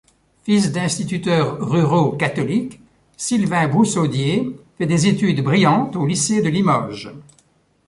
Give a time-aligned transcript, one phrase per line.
[0.41, 2.79] Fils d’instituteurs ruraux catholiques,
[3.17, 7.13] Sylvain Broussaudier fait des études brillantes au lycée de Limoges.